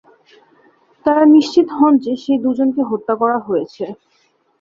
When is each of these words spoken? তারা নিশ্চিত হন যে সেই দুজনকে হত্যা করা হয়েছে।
তারা 1.05 1.23
নিশ্চিত 1.35 1.67
হন 1.77 1.93
যে 2.05 2.13
সেই 2.23 2.39
দুজনকে 2.45 2.81
হত্যা 2.89 3.13
করা 3.21 3.37
হয়েছে। 3.47 3.85